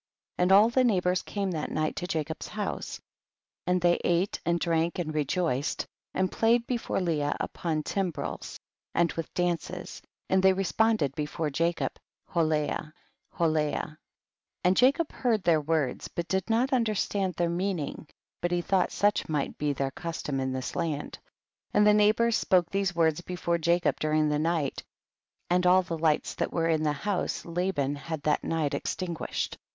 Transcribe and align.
7. 0.39 0.45
And 0.45 0.51
all 0.51 0.69
the 0.69 0.83
neighbors 0.83 1.21
came 1.21 1.51
that 1.51 1.69
night 1.69 1.95
to 1.97 2.07
Jacob's 2.07 2.47
house, 2.47 2.99
and 3.67 3.79
they 3.79 3.99
ate 4.03 4.39
and 4.47 4.59
drank 4.59 4.97
and 4.97 5.13
rejoiced, 5.13 5.85
and 6.15 6.31
played 6.31 6.65
before 6.65 6.99
Leah 6.99 7.37
upon 7.39 7.83
timbrels, 7.83 8.57
and 8.95 9.11
with 9.13 9.31
dances,* 9.35 10.01
and 10.27 10.41
they 10.41 10.53
responded 10.53 11.15
befoi'e 11.15 11.51
Jacob, 11.51 11.99
Heleah, 12.33 12.93
Heleah.t 13.37 13.89
8. 13.95 13.97
And 14.63 14.75
Jacob 14.75 15.11
heard 15.11 15.43
their 15.43 15.61
words 15.61 16.07
but 16.07 16.27
did 16.27 16.49
not 16.49 16.73
understand 16.73 17.35
their 17.35 17.47
meaning, 17.47 18.07
but 18.41 18.49
he 18.49 18.61
thought 18.63 18.91
such 18.91 19.29
might 19.29 19.55
be 19.59 19.71
their 19.71 19.91
custom 19.91 20.39
in 20.39 20.51
this 20.51 20.75
land. 20.75 21.19
9. 21.75 21.75
And 21.75 21.85
the 21.85 21.93
neighbors 21.93 22.35
spoke 22.35 22.71
these 22.71 22.95
words 22.95 23.21
before 23.21 23.59
Jacob 23.59 23.99
during 23.99 24.29
the 24.29 24.39
night, 24.39 24.81
and 25.51 25.67
all 25.67 25.83
the 25.83 25.95
lights 25.95 26.33
that 26.33 26.51
were 26.51 26.69
in 26.69 26.81
the 26.81 26.91
house 26.91 27.45
Laban 27.45 27.93
had 27.95 28.23
that 28.23 28.43
night 28.43 28.71
extin 28.71 29.15
guished. 29.15 29.57